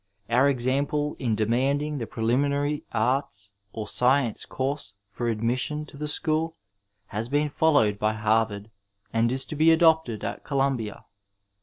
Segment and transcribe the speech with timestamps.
[0.31, 6.07] Our example in de manding the preliminary arts or science course for admission to the
[6.07, 6.55] school
[7.09, 8.71] has been followed by Harvard,
[9.13, 11.05] and is to be adopted at Columbia.